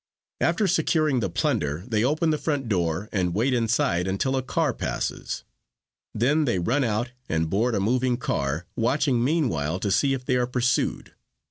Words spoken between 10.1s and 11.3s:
if they are pursued.